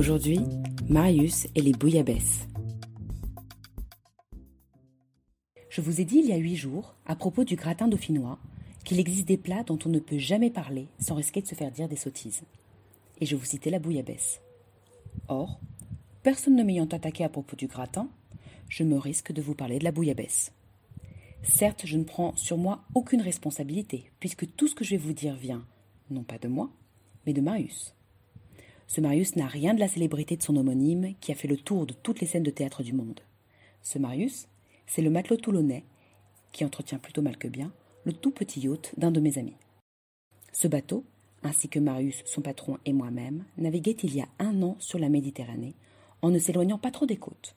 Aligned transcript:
Aujourd'hui, 0.00 0.40
Marius 0.88 1.46
et 1.54 1.60
les 1.60 1.72
bouillabaisse. 1.72 2.48
Je 5.68 5.82
vous 5.82 6.00
ai 6.00 6.06
dit 6.06 6.20
il 6.20 6.26
y 6.26 6.32
a 6.32 6.38
huit 6.38 6.56
jours, 6.56 6.94
à 7.04 7.14
propos 7.14 7.44
du 7.44 7.54
gratin 7.54 7.86
dauphinois, 7.86 8.38
qu'il 8.82 8.98
existe 8.98 9.28
des 9.28 9.36
plats 9.36 9.62
dont 9.62 9.78
on 9.84 9.90
ne 9.90 9.98
peut 9.98 10.16
jamais 10.16 10.48
parler 10.48 10.88
sans 10.98 11.16
risquer 11.16 11.42
de 11.42 11.46
se 11.46 11.54
faire 11.54 11.70
dire 11.70 11.86
des 11.86 11.96
sottises. 11.96 12.40
Et 13.20 13.26
je 13.26 13.36
vous 13.36 13.44
citais 13.44 13.68
la 13.68 13.78
bouillabaisse. 13.78 14.40
Or, 15.28 15.60
personne 16.22 16.56
ne 16.56 16.62
m'ayant 16.64 16.86
attaqué 16.86 17.22
à 17.22 17.28
propos 17.28 17.54
du 17.54 17.66
gratin, 17.66 18.08
je 18.70 18.84
me 18.84 18.96
risque 18.96 19.32
de 19.32 19.42
vous 19.42 19.54
parler 19.54 19.80
de 19.80 19.84
la 19.84 19.92
bouillabaisse. 19.92 20.50
Certes, 21.42 21.82
je 21.84 21.98
ne 21.98 22.04
prends 22.04 22.34
sur 22.36 22.56
moi 22.56 22.84
aucune 22.94 23.20
responsabilité, 23.20 24.10
puisque 24.18 24.50
tout 24.56 24.66
ce 24.66 24.74
que 24.74 24.82
je 24.82 24.92
vais 24.92 24.96
vous 24.96 25.12
dire 25.12 25.36
vient, 25.36 25.66
non 26.08 26.22
pas 26.22 26.38
de 26.38 26.48
moi, 26.48 26.70
mais 27.26 27.34
de 27.34 27.42
Marius. 27.42 27.94
Ce 28.90 29.00
Marius 29.00 29.36
n'a 29.36 29.46
rien 29.46 29.72
de 29.72 29.78
la 29.78 29.86
célébrité 29.86 30.36
de 30.36 30.42
son 30.42 30.56
homonyme 30.56 31.14
qui 31.20 31.30
a 31.30 31.36
fait 31.36 31.46
le 31.46 31.56
tour 31.56 31.86
de 31.86 31.92
toutes 31.92 32.20
les 32.20 32.26
scènes 32.26 32.42
de 32.42 32.50
théâtre 32.50 32.82
du 32.82 32.92
monde. 32.92 33.20
Ce 33.82 34.00
Marius, 34.00 34.48
c'est 34.88 35.00
le 35.00 35.10
matelot 35.10 35.36
toulonnais, 35.36 35.84
qui 36.50 36.64
entretient 36.64 36.98
plutôt 36.98 37.22
mal 37.22 37.36
que 37.36 37.46
bien 37.46 37.70
le 38.04 38.12
tout 38.12 38.32
petit 38.32 38.58
yacht 38.58 38.92
d'un 38.96 39.12
de 39.12 39.20
mes 39.20 39.38
amis. 39.38 39.54
Ce 40.52 40.66
bateau, 40.66 41.04
ainsi 41.44 41.68
que 41.68 41.78
Marius, 41.78 42.24
son 42.26 42.40
patron 42.40 42.78
et 42.84 42.92
moi-même, 42.92 43.44
naviguait 43.58 43.96
il 44.02 44.12
y 44.12 44.22
a 44.22 44.28
un 44.40 44.60
an 44.60 44.74
sur 44.80 44.98
la 44.98 45.08
Méditerranée, 45.08 45.76
en 46.20 46.30
ne 46.30 46.40
s'éloignant 46.40 46.78
pas 46.78 46.90
trop 46.90 47.06
des 47.06 47.16
côtes, 47.16 47.54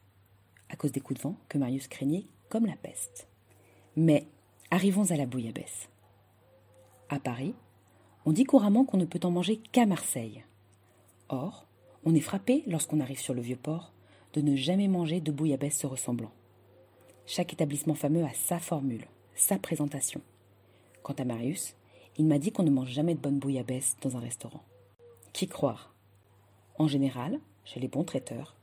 à 0.69 0.75
cause 0.75 0.91
des 0.91 1.01
coups 1.01 1.19
de 1.19 1.23
vent 1.23 1.35
que 1.49 1.57
Marius 1.57 1.87
craignait 1.87 2.27
comme 2.47 2.67
la 2.67 2.75
peste. 2.75 3.27
Mais 3.95 4.27
arrivons 4.69 5.09
à 5.09 5.17
la 5.17 5.25
bouillabaisse. 5.25 5.89
À 7.09 7.17
Paris, 7.17 7.55
on 8.23 8.33
dit 8.33 8.43
couramment 8.43 8.85
qu'on 8.85 8.97
ne 8.97 9.05
peut 9.05 9.19
en 9.23 9.31
manger 9.31 9.57
qu'à 9.71 9.87
Marseille. 9.87 10.43
Or, 11.33 11.65
on 12.05 12.13
est 12.13 12.19
frappé, 12.19 12.63
lorsqu'on 12.67 12.99
arrive 12.99 13.19
sur 13.19 13.33
le 13.33 13.41
vieux 13.41 13.55
port, 13.55 13.91
de 14.33 14.41
ne 14.41 14.55
jamais 14.55 14.87
manger 14.87 15.19
de 15.19 15.31
bouillabaisse 15.31 15.79
se 15.79 15.87
ressemblant. 15.87 16.31
Chaque 17.25 17.53
établissement 17.53 17.95
fameux 17.95 18.23
a 18.23 18.33
sa 18.35 18.59
formule, 18.59 19.07
sa 19.33 19.57
présentation. 19.57 20.21
Quant 21.01 21.15
à 21.17 21.25
Marius, 21.25 21.75
il 22.19 22.27
m'a 22.27 22.37
dit 22.37 22.51
qu'on 22.51 22.61
ne 22.61 22.69
mange 22.69 22.91
jamais 22.91 23.15
de 23.15 23.19
bonne 23.19 23.39
bouillabaisse 23.39 23.95
dans 24.01 24.15
un 24.15 24.19
restaurant. 24.19 24.63
Qui 25.33 25.47
croire? 25.47 25.95
En 26.77 26.87
général, 26.87 27.39
chez 27.65 27.79
les 27.79 27.87
bons 27.87 28.03
traiteurs, 28.03 28.55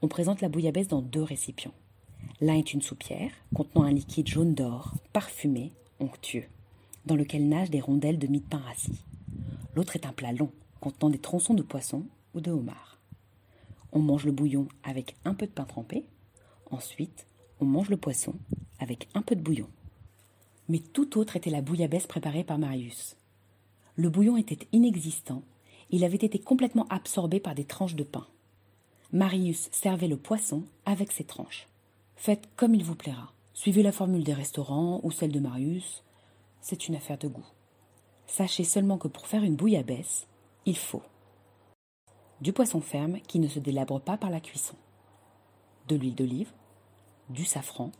on 0.00 0.08
présente 0.08 0.40
la 0.40 0.48
bouillabaisse 0.48 0.88
dans 0.88 1.02
deux 1.02 1.22
récipients. 1.22 1.74
L'un 2.40 2.54
est 2.54 2.72
une 2.72 2.80
soupière 2.80 3.32
contenant 3.54 3.84
un 3.84 3.92
liquide 3.92 4.28
jaune 4.28 4.54
d'or, 4.54 4.94
parfumé, 5.12 5.70
onctueux, 6.00 6.46
dans 7.04 7.14
lequel 7.14 7.46
nagent 7.46 7.70
des 7.70 7.80
rondelles 7.80 8.18
de 8.18 8.26
mie 8.26 8.40
de 8.40 8.48
pain 8.48 8.62
rassis. 8.66 9.04
L'autre 9.74 9.96
est 9.96 10.06
un 10.06 10.12
plat 10.12 10.32
long, 10.32 10.50
des 11.10 11.18
tronçons 11.18 11.54
de 11.54 11.62
poisson 11.62 12.04
ou 12.34 12.40
de 12.40 12.50
homard. 12.50 12.98
On 13.92 14.00
mange 14.00 14.24
le 14.24 14.32
bouillon 14.32 14.68
avec 14.82 15.16
un 15.24 15.34
peu 15.34 15.46
de 15.46 15.52
pain 15.52 15.64
trempé. 15.64 16.04
Ensuite, 16.70 17.26
on 17.60 17.64
mange 17.64 17.88
le 17.88 17.96
poisson 17.96 18.34
avec 18.78 19.08
un 19.14 19.22
peu 19.22 19.36
de 19.36 19.40
bouillon. 19.40 19.68
Mais 20.68 20.78
tout 20.78 21.18
autre 21.18 21.36
était 21.36 21.50
la 21.50 21.62
bouillabaisse 21.62 22.06
préparée 22.06 22.44
par 22.44 22.58
Marius. 22.58 23.16
Le 23.94 24.10
bouillon 24.10 24.36
était 24.36 24.66
inexistant, 24.72 25.42
il 25.90 26.04
avait 26.04 26.16
été 26.16 26.38
complètement 26.38 26.86
absorbé 26.88 27.40
par 27.40 27.54
des 27.54 27.64
tranches 27.64 27.94
de 27.94 28.02
pain. 28.02 28.26
Marius 29.12 29.68
servait 29.70 30.08
le 30.08 30.16
poisson 30.16 30.64
avec 30.84 31.12
ses 31.12 31.24
tranches. 31.24 31.68
Faites 32.16 32.48
comme 32.56 32.74
il 32.74 32.84
vous 32.84 32.96
plaira. 32.96 33.32
Suivez 33.54 33.82
la 33.82 33.92
formule 33.92 34.24
des 34.24 34.34
restaurants 34.34 35.00
ou 35.02 35.10
celle 35.10 35.32
de 35.32 35.40
Marius. 35.40 36.02
C'est 36.60 36.88
une 36.88 36.96
affaire 36.96 37.18
de 37.18 37.28
goût. 37.28 37.46
Sachez 38.26 38.64
seulement 38.64 38.98
que 38.98 39.08
pour 39.08 39.28
faire 39.28 39.44
une 39.44 39.54
bouillabaisse, 39.54 40.26
il 40.66 40.76
faut 40.76 41.02
du 42.42 42.52
poisson 42.52 42.80
ferme 42.80 43.20
qui 43.20 43.38
ne 43.38 43.48
se 43.48 43.58
délabre 43.58 44.00
pas 44.00 44.18
par 44.18 44.28
la 44.28 44.40
cuisson, 44.40 44.74
de 45.88 45.96
l'huile 45.96 46.14
d'olive, 46.14 46.52
du 47.30 47.44
safran, 47.44 47.92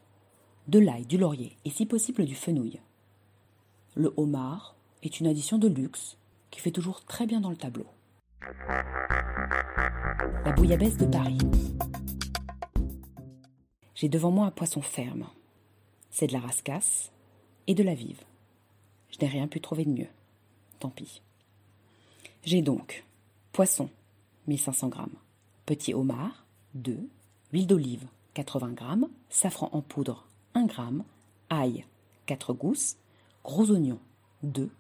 de 0.69 0.79
l'ail, 0.79 1.07
du 1.07 1.17
laurier 1.17 1.57
et 1.65 1.71
si 1.71 1.87
possible 1.87 2.27
du 2.27 2.35
fenouil. 2.35 2.81
Le 3.95 4.13
homard 4.19 4.77
est 5.03 5.21
une 5.21 5.27
addition 5.27 5.57
de 5.57 5.69
luxe 5.69 6.19
qui 6.51 6.61
fait 6.61 6.71
toujours 6.71 7.05
très 7.05 7.27
bien 7.27 7.41
dans 7.41 7.49
le 7.49 7.57
tableau. 7.57 7.87
La 10.45 10.53
bouillabaisse 10.53 10.99
de 10.99 11.07
Paris. 11.07 11.39
J'ai 13.95 14.11
devant 14.11 14.31
moi 14.31 14.47
un 14.47 14.51
poisson 14.51 14.83
ferme. 14.83 15.27
C'est 16.11 16.27
de 16.27 16.35
la 16.35 16.41
rascasse 16.41 17.11
et 17.67 17.75
de 17.75 17.83
la 17.83 17.95
vive. 17.95 18.23
Je 19.09 19.19
n'ai 19.21 19.29
rien 19.29 19.49
pu 19.49 19.61
trouver 19.61 19.85
de 19.87 19.91
mieux. 19.91 20.09
Tant 20.79 20.91
pis. 20.91 21.23
J'ai 22.47 22.63
donc 22.63 23.05
poisson, 23.51 23.91
1500 24.47 24.91
g, 24.93 24.99
petit 25.67 25.95
homard, 25.95 26.47
2, 26.75 26.97
huile 27.53 27.67
d'olive, 27.67 28.07
80 28.35 28.77
g, 28.79 29.07
safran 29.31 29.69
en 29.73 29.83
poudre, 29.83 30.29
1 30.55 30.69
g, 30.69 30.75
ail, 31.51 31.85
4 32.27 32.53
gousses, 32.53 32.99
gros 33.43 33.69
oignons, 33.73 33.99
2, 34.45 34.71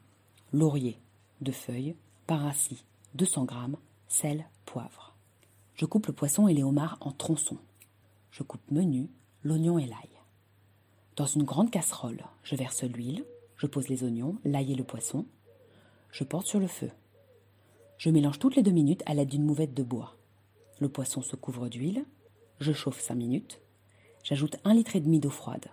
laurier, 0.52 0.96
2 1.40 1.50
feuilles, 1.50 1.96
parassis, 2.28 2.84
200 3.16 3.48
g, 3.48 3.56
sel, 4.06 4.46
poivre. 4.64 5.16
Je 5.74 5.86
coupe 5.86 6.06
le 6.06 6.12
poisson 6.12 6.46
et 6.46 6.54
les 6.54 6.62
homards 6.62 6.98
en 7.00 7.10
tronçons. 7.10 7.58
Je 8.30 8.44
coupe 8.44 8.70
menu 8.70 9.10
l'oignon 9.42 9.76
et 9.80 9.86
l'ail. 9.86 10.20
Dans 11.16 11.26
une 11.26 11.42
grande 11.42 11.72
casserole, 11.72 12.26
je 12.44 12.54
verse 12.54 12.84
l'huile, 12.84 13.24
je 13.56 13.66
pose 13.66 13.88
les 13.88 14.04
oignons, 14.04 14.36
l'ail 14.44 14.70
et 14.70 14.76
le 14.76 14.84
poisson. 14.84 15.26
Je 16.12 16.22
porte 16.22 16.46
sur 16.46 16.60
le 16.60 16.68
feu. 16.68 16.92
Je 17.98 18.10
mélange 18.10 18.38
toutes 18.38 18.56
les 18.56 18.62
deux 18.62 18.72
minutes 18.72 19.02
à 19.06 19.14
l'aide 19.14 19.28
d'une 19.28 19.44
mouvette 19.44 19.74
de 19.74 19.82
bois. 19.82 20.16
Le 20.80 20.88
poisson 20.88 21.22
se 21.22 21.36
couvre 21.36 21.68
d'huile. 21.68 22.04
Je 22.60 22.72
chauffe 22.72 23.00
cinq 23.00 23.14
minutes. 23.14 23.60
J'ajoute 24.22 24.56
un 24.64 24.74
litre 24.74 24.96
et 24.96 25.00
demi 25.00 25.18
d'eau 25.18 25.30
froide. 25.30 25.66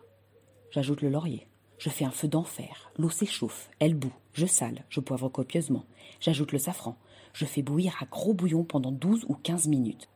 J'ajoute 0.72 1.01
le 1.01 1.09
laurier. 1.09 1.47
Je 1.78 1.89
fais 1.89 2.06
un 2.06 2.11
feu 2.11 2.29
d'enfer. 2.29 2.91
L'eau 2.97 3.09
s'échauffe. 3.09 3.69
Elle 3.79 3.95
bout. 3.95 4.13
Je 4.31 4.45
sale. 4.45 4.85
Je 4.89 5.01
poivre 5.01 5.28
copieusement. 5.28 5.85
J'ajoute 6.22 6.53
le 6.53 6.59
safran. 6.59 6.97
Je 7.34 7.45
fais 7.45 7.61
bouillir 7.61 7.97
à 8.01 8.06
gros 8.06 8.34
bouillon 8.34 8.63
pendant 8.63 8.91
12 8.91 9.25
ou 9.28 9.34
15 9.34 9.67
minutes. 9.67 10.07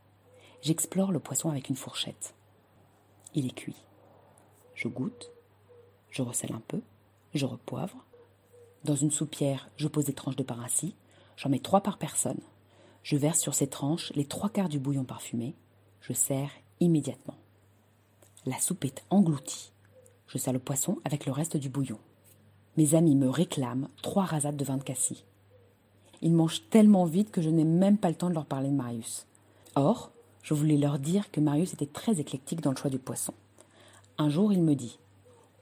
J'explore 0.61 1.11
le 1.11 1.19
poisson 1.19 1.49
avec 1.49 1.67
une 1.67 1.75
fourchette. 1.75 2.35
Il 3.33 3.45
est 3.47 3.55
cuit. 3.55 3.75
Je 4.75 4.87
goûte. 4.87 5.31
Je 6.09 6.21
recèle 6.21 6.53
un 6.53 6.61
peu. 6.67 6.81
Je 7.33 7.45
repoivre. 7.45 8.05
Dans 8.85 8.95
une 8.95 9.11
soupière, 9.11 9.69
je 9.75 9.87
pose 9.87 10.05
des 10.05 10.13
tranches 10.13 10.37
de 10.37 10.43
parassis. 10.43 10.95
J'en 11.37 11.49
mets 11.49 11.59
trois 11.59 11.81
par 11.81 11.97
personne. 11.97 12.39
Je 13.03 13.15
verse 13.15 13.39
sur 13.39 13.53
ces 13.53 13.67
tranches 13.67 14.11
les 14.15 14.25
trois 14.25 14.49
quarts 14.49 14.69
du 14.69 14.79
bouillon 14.79 15.05
parfumé. 15.05 15.55
Je 16.01 16.11
sers 16.11 16.49
immédiatement. 16.79 17.35
La 18.45 18.59
soupe 18.59 18.85
est 18.85 19.03
engloutie. 19.09 19.71
Je 20.27 20.37
sers 20.37 20.51
le 20.51 20.59
poisson 20.59 20.97
avec 21.05 21.25
le 21.25 21.31
reste 21.31 21.55
du 21.55 21.69
bouillon. 21.69 21.99
Mes 22.75 22.95
amis 22.95 23.15
me 23.15 23.29
réclament 23.29 23.87
trois 24.01 24.25
rasades 24.25 24.57
de 24.57 24.65
vin 24.65 24.77
de 24.77 24.83
cassis. 24.83 25.23
Ils 26.21 26.33
mangent 26.33 26.63
tellement 26.69 27.05
vite 27.05 27.31
que 27.31 27.41
je 27.41 27.49
n'ai 27.49 27.63
même 27.63 27.97
pas 27.97 28.09
le 28.09 28.15
temps 28.15 28.29
de 28.29 28.33
leur 28.33 28.45
parler 28.45 28.69
de 28.69 28.75
Marius. 28.75 29.27
Or, 29.75 30.11
je 30.41 30.53
voulais 30.53 30.77
leur 30.77 30.97
dire 30.97 31.31
que 31.31 31.39
Marius 31.39 31.73
était 31.73 31.85
très 31.85 32.19
éclectique 32.19 32.61
dans 32.61 32.71
le 32.71 32.77
choix 32.77 32.89
du 32.89 32.99
poisson. 32.99 33.33
Un 34.17 34.29
jour, 34.29 34.51
il 34.51 34.63
me 34.63 34.75
dit 34.75 34.97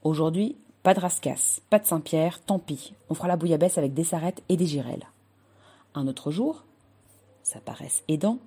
Aujourd'hui, 0.02 0.56
pas 0.82 0.94
de 0.94 1.00
rascasse, 1.00 1.60
pas 1.68 1.78
de 1.78 1.86
Saint-Pierre, 1.86 2.40
tant 2.42 2.58
pis, 2.58 2.94
on 3.10 3.14
fera 3.14 3.28
la 3.28 3.36
bouillabaisse 3.36 3.76
avec 3.76 3.92
des 3.92 4.04
sarrettes 4.04 4.42
et 4.48 4.56
des 4.56 4.66
girelles. 4.66 5.06
Un 5.98 6.08
autre 6.08 6.30
jour, 6.30 6.66
ça 7.42 7.58
paraît 7.58 7.90
aidant, 8.06 8.38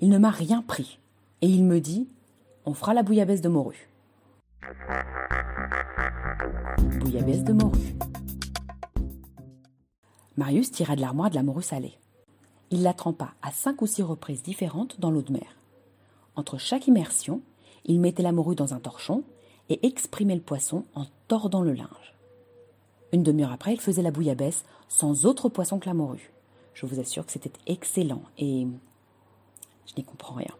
il 0.00 0.10
ne 0.10 0.18
m'a 0.18 0.28
rien 0.28 0.60
pris, 0.60 0.98
et 1.40 1.46
il 1.46 1.64
me 1.64 1.80
dit 1.80 2.06
On 2.66 2.74
fera 2.74 2.92
la 2.92 3.02
bouillabaisse 3.02 3.40
de 3.40 3.48
morue. 3.48 3.88
Bouillabaisse 7.00 7.42
de 7.42 7.54
morue. 7.54 7.96
Marius 10.36 10.72
tira 10.72 10.94
de 10.94 11.00
l'armoire 11.00 11.30
de 11.30 11.36
la 11.36 11.42
morue 11.42 11.62
salée. 11.62 11.98
Il 12.70 12.82
la 12.82 12.92
trempa 12.92 13.32
à 13.40 13.50
cinq 13.50 13.80
ou 13.80 13.86
six 13.86 14.02
reprises 14.02 14.42
différentes 14.42 15.00
dans 15.00 15.10
l'eau 15.10 15.22
de 15.22 15.32
mer. 15.32 15.56
Entre 16.36 16.58
chaque 16.58 16.86
immersion, 16.86 17.40
il 17.86 17.98
mettait 17.98 18.22
la 18.22 18.32
morue 18.32 18.56
dans 18.56 18.74
un 18.74 18.80
torchon 18.80 19.24
et 19.70 19.86
exprimait 19.86 20.34
le 20.34 20.42
poisson 20.42 20.84
en 20.94 21.06
tordant 21.28 21.62
le 21.62 21.72
linge. 21.72 22.14
Une 23.12 23.22
demi-heure 23.22 23.52
après, 23.52 23.72
il 23.72 23.80
faisait 23.80 24.02
la 24.02 24.10
bouillabaisse 24.10 24.64
sans 24.88 25.24
autre 25.24 25.48
poisson 25.48 25.78
que 25.78 25.86
la 25.86 25.94
morue. 25.94 26.33
Je 26.74 26.86
vous 26.86 27.00
assure 27.00 27.24
que 27.24 27.32
c'était 27.32 27.52
excellent 27.66 28.22
et 28.36 28.66
je 29.86 29.94
n'y 29.96 30.04
comprends 30.04 30.34
rien. 30.34 30.54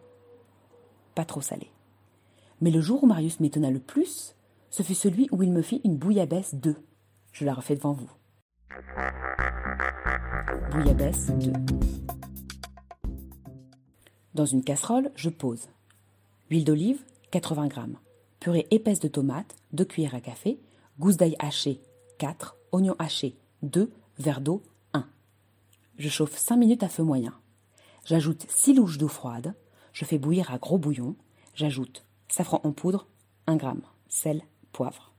Pas 1.13 1.25
trop 1.25 1.41
salé. 1.41 1.69
Mais 2.61 2.71
le 2.71 2.81
jour 2.81 3.03
où 3.03 3.07
Marius 3.07 3.39
m'étonna 3.39 3.69
le 3.69 3.79
plus, 3.79 4.35
ce 4.69 4.81
fut 4.81 4.95
celui 4.95 5.27
où 5.31 5.43
il 5.43 5.51
me 5.51 5.61
fit 5.61 5.81
une 5.83 5.97
bouillabaisse 5.97 6.55
2. 6.55 6.75
Je 7.33 7.45
la 7.45 7.53
refais 7.53 7.75
devant 7.75 7.93
vous. 7.93 8.09
Bouillabaisse 10.71 11.31
2. 11.31 11.51
Dans 14.33 14.45
une 14.45 14.63
casserole, 14.63 15.11
je 15.15 15.29
pose 15.29 15.69
huile 16.49 16.65
d'olive 16.65 17.03
80 17.31 17.69
g, 17.69 17.81
purée 18.39 18.67
épaisse 18.71 18.99
de 18.99 19.07
tomates 19.07 19.55
2 19.73 19.85
cuillères 19.85 20.15
à 20.15 20.21
café, 20.21 20.59
gousse 20.99 21.17
d'ail 21.17 21.35
haché 21.39 21.81
4, 22.19 22.55
oignons 22.71 22.95
hachés 22.99 23.35
2, 23.63 23.91
verre 24.19 24.41
d'eau 24.41 24.61
1. 24.65 24.74
Je 25.97 26.09
chauffe 26.09 26.37
5 26.37 26.57
minutes 26.57 26.83
à 26.83 26.89
feu 26.89 27.03
moyen. 27.03 27.33
J'ajoute 28.05 28.45
6 28.49 28.73
louches 28.73 28.97
d'eau 28.97 29.07
froide, 29.07 29.55
je 29.93 30.05
fais 30.05 30.17
bouillir 30.17 30.51
à 30.51 30.57
gros 30.57 30.77
bouillon, 30.77 31.15
j'ajoute 31.53 32.05
safran 32.27 32.61
en 32.63 32.71
poudre 32.71 33.07
1 33.47 33.57
g, 33.57 33.67
sel, 34.09 34.41
poivre. 34.71 35.13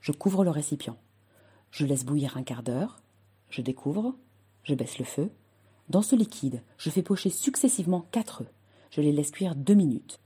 Je 0.00 0.12
couvre 0.12 0.44
le 0.44 0.50
récipient. 0.50 0.96
Je 1.70 1.86
laisse 1.86 2.04
bouillir 2.04 2.36
un 2.36 2.42
quart 2.42 2.62
d'heure, 2.62 3.02
je 3.50 3.62
découvre, 3.62 4.14
je 4.64 4.74
baisse 4.74 4.98
le 4.98 5.04
feu, 5.04 5.30
dans 5.88 6.02
ce 6.02 6.16
liquide, 6.16 6.62
je 6.78 6.90
fais 6.90 7.02
pocher 7.02 7.28
successivement 7.28 8.06
quatre 8.12 8.42
œufs. 8.42 8.50
Je 8.90 9.00
les 9.00 9.12
laisse 9.12 9.30
cuire 9.30 9.54
deux 9.54 9.74
minutes. 9.74 10.20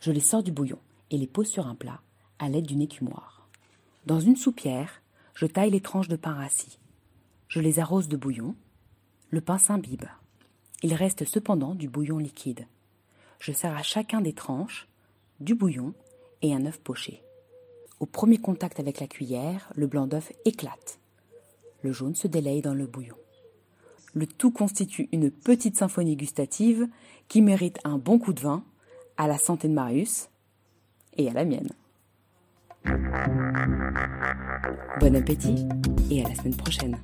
Je 0.00 0.10
les 0.10 0.20
sors 0.20 0.42
du 0.42 0.52
bouillon 0.52 0.78
et 1.10 1.18
les 1.18 1.26
pose 1.26 1.48
sur 1.48 1.66
un 1.66 1.74
plat 1.74 2.00
à 2.38 2.48
l'aide 2.48 2.66
d'une 2.66 2.80
écumoire. 2.80 3.48
Dans 4.06 4.20
une 4.20 4.36
soupière, 4.36 5.02
je 5.34 5.46
taille 5.46 5.70
les 5.70 5.80
tranches 5.80 6.08
de 6.08 6.16
pain 6.16 6.32
rassis. 6.32 6.78
Je 7.48 7.60
les 7.60 7.78
arrose 7.78 8.08
de 8.08 8.16
bouillon. 8.16 8.56
Le 9.32 9.40
pain 9.40 9.56
s'imbibe. 9.56 10.04
Il 10.82 10.92
reste 10.92 11.24
cependant 11.24 11.74
du 11.74 11.88
bouillon 11.88 12.18
liquide. 12.18 12.66
Je 13.40 13.50
sers 13.50 13.74
à 13.74 13.82
chacun 13.82 14.20
des 14.20 14.34
tranches 14.34 14.86
du 15.40 15.54
bouillon 15.54 15.94
et 16.42 16.54
un 16.54 16.66
œuf 16.66 16.78
poché. 16.78 17.22
Au 17.98 18.04
premier 18.04 18.36
contact 18.36 18.78
avec 18.78 19.00
la 19.00 19.06
cuillère, 19.06 19.72
le 19.74 19.86
blanc 19.86 20.06
d'œuf 20.06 20.32
éclate. 20.44 20.98
Le 21.80 21.92
jaune 21.92 22.14
se 22.14 22.28
délaye 22.28 22.60
dans 22.60 22.74
le 22.74 22.86
bouillon. 22.86 23.16
Le 24.12 24.26
tout 24.26 24.50
constitue 24.50 25.08
une 25.12 25.30
petite 25.30 25.78
symphonie 25.78 26.16
gustative 26.16 26.86
qui 27.28 27.40
mérite 27.40 27.78
un 27.84 27.96
bon 27.96 28.18
coup 28.18 28.34
de 28.34 28.40
vin 28.40 28.62
à 29.16 29.28
la 29.28 29.38
santé 29.38 29.66
de 29.66 29.72
Marius 29.72 30.28
et 31.16 31.30
à 31.30 31.32
la 31.32 31.46
mienne. 31.46 31.70
Bon 35.00 35.16
appétit 35.16 35.66
et 36.10 36.22
à 36.22 36.28
la 36.28 36.34
semaine 36.34 36.56
prochaine. 36.56 36.98